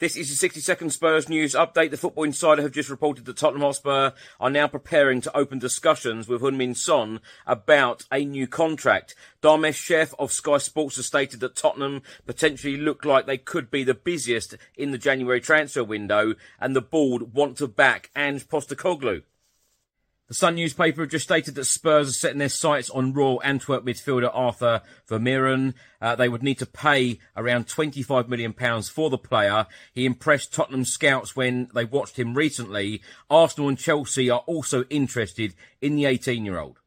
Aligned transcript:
This 0.00 0.16
is 0.16 0.30
your 0.30 0.36
60 0.36 0.60
second 0.60 0.90
Spurs 0.94 1.28
news 1.28 1.54
update. 1.54 1.90
The 1.90 1.98
Football 1.98 2.24
Insider 2.24 2.62
have 2.62 2.72
just 2.72 2.88
reported 2.88 3.26
that 3.26 3.36
Tottenham 3.36 3.60
Hotspur 3.60 4.12
are 4.40 4.48
now 4.48 4.66
preparing 4.66 5.20
to 5.20 5.36
open 5.36 5.58
discussions 5.58 6.26
with 6.26 6.40
Heung-min 6.40 6.74
Son 6.74 7.20
about 7.46 8.06
a 8.10 8.24
new 8.24 8.46
contract. 8.46 9.14
Dharmesh 9.42 9.74
Sheth 9.74 10.14
of 10.18 10.32
Sky 10.32 10.56
Sports 10.56 10.96
has 10.96 11.04
stated 11.04 11.40
that 11.40 11.54
Tottenham 11.54 12.00
potentially 12.24 12.78
look 12.78 13.04
like 13.04 13.26
they 13.26 13.36
could 13.36 13.70
be 13.70 13.84
the 13.84 13.92
busiest 13.92 14.56
in 14.74 14.90
the 14.90 14.96
January 14.96 15.38
transfer 15.38 15.84
window 15.84 16.32
and 16.58 16.74
the 16.74 16.80
board 16.80 17.34
want 17.34 17.58
to 17.58 17.68
back 17.68 18.08
Ange 18.16 18.48
Postecoglou. 18.48 19.24
The 20.30 20.36
Sun 20.36 20.54
newspaper 20.54 21.00
have 21.00 21.10
just 21.10 21.24
stated 21.24 21.56
that 21.56 21.64
Spurs 21.64 22.08
are 22.08 22.12
setting 22.12 22.38
their 22.38 22.48
sights 22.48 22.88
on 22.88 23.12
Royal 23.12 23.42
Antwerp 23.42 23.84
midfielder 23.84 24.30
Arthur 24.32 24.80
Vermeeren. 25.08 25.74
Uh, 26.00 26.14
they 26.14 26.28
would 26.28 26.44
need 26.44 26.60
to 26.60 26.66
pay 26.66 27.18
around 27.36 27.66
£25 27.66 28.28
million 28.28 28.52
for 28.84 29.10
the 29.10 29.18
player. 29.18 29.66
He 29.92 30.06
impressed 30.06 30.54
Tottenham 30.54 30.84
scouts 30.84 31.34
when 31.34 31.68
they 31.74 31.84
watched 31.84 32.16
him 32.16 32.34
recently. 32.34 33.02
Arsenal 33.28 33.70
and 33.70 33.76
Chelsea 33.76 34.30
are 34.30 34.44
also 34.46 34.84
interested 34.84 35.52
in 35.82 35.96
the 35.96 36.04
18 36.04 36.44
year 36.44 36.60
old. 36.60 36.78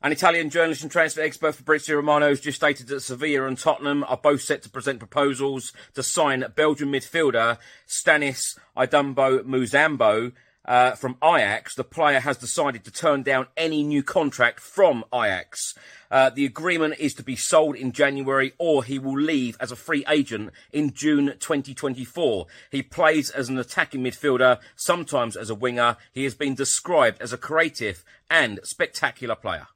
An 0.00 0.10
Italian 0.10 0.48
journalist 0.48 0.82
and 0.82 0.90
transfer 0.90 1.20
expert 1.20 1.54
Fabrizio 1.54 1.96
Romano 1.96 2.30
has 2.30 2.40
just 2.40 2.56
stated 2.56 2.86
that 2.86 3.02
Sevilla 3.02 3.46
and 3.46 3.58
Tottenham 3.58 4.02
are 4.04 4.16
both 4.16 4.40
set 4.40 4.62
to 4.62 4.70
present 4.70 4.98
proposals 4.98 5.74
to 5.92 6.02
sign 6.02 6.42
Belgian 6.56 6.90
midfielder 6.90 7.58
Stanis 7.86 8.58
Idumbo 8.74 9.44
Muzambo. 9.44 10.32
Uh, 10.64 10.92
from 10.92 11.16
Ajax, 11.22 11.74
the 11.74 11.84
player 11.84 12.20
has 12.20 12.36
decided 12.36 12.84
to 12.84 12.90
turn 12.90 13.22
down 13.22 13.48
any 13.56 13.82
new 13.82 14.02
contract 14.02 14.60
from 14.60 15.04
Ajax. 15.12 15.74
Uh, 16.10 16.30
the 16.30 16.44
agreement 16.44 16.94
is 16.98 17.14
to 17.14 17.22
be 17.22 17.34
sold 17.34 17.74
in 17.74 17.90
January 17.90 18.52
or 18.58 18.84
he 18.84 18.98
will 18.98 19.18
leave 19.18 19.56
as 19.58 19.72
a 19.72 19.76
free 19.76 20.04
agent 20.08 20.50
in 20.72 20.92
June 20.92 21.34
2024. 21.40 22.46
He 22.70 22.82
plays 22.82 23.30
as 23.30 23.48
an 23.48 23.58
attacking 23.58 24.02
midfielder, 24.02 24.60
sometimes 24.76 25.36
as 25.36 25.50
a 25.50 25.54
winger. 25.54 25.96
He 26.12 26.24
has 26.24 26.34
been 26.34 26.54
described 26.54 27.20
as 27.20 27.32
a 27.32 27.38
creative 27.38 28.04
and 28.30 28.60
spectacular 28.62 29.34
player. 29.34 29.66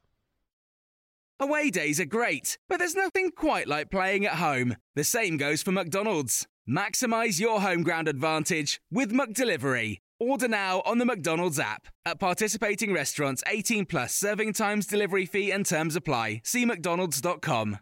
Away 1.39 1.69
days 1.69 1.99
are 1.99 2.05
great, 2.05 2.57
but 2.67 2.77
there's 2.79 2.95
nothing 2.95 3.31
quite 3.31 3.67
like 3.67 3.91
playing 3.91 4.25
at 4.25 4.35
home. 4.35 4.77
The 4.95 5.03
same 5.03 5.37
goes 5.37 5.61
for 5.61 5.71
McDonald's. 5.71 6.47
Maximize 6.67 7.39
your 7.39 7.61
home 7.61 7.83
ground 7.83 8.07
advantage 8.07 8.81
with 8.91 9.11
McDelivery. 9.11 9.99
Order 10.19 10.47
now 10.47 10.81
on 10.85 10.97
the 10.97 11.05
McDonald's 11.05 11.59
app. 11.59 11.87
At 12.05 12.19
participating 12.19 12.91
restaurants, 12.91 13.43
18 13.47 13.85
plus 13.85 14.13
serving 14.15 14.53
times, 14.53 14.87
delivery 14.87 15.25
fee, 15.25 15.51
and 15.51 15.65
terms 15.65 15.95
apply. 15.95 16.41
See 16.43 16.65
McDonald's.com. 16.65 17.79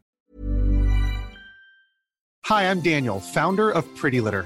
Hi, 2.46 2.70
I'm 2.70 2.82
Daniel, 2.82 3.20
founder 3.20 3.72
of 3.72 3.84
Pretty 3.96 4.22
Litter. 4.22 4.46